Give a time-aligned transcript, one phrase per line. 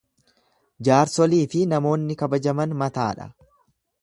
[0.87, 3.31] Jaarsolii fi namoonni kabajaman mataa dha.